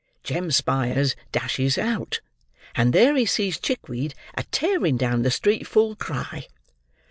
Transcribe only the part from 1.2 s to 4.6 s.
dashes out; and there he sees Chickweed, a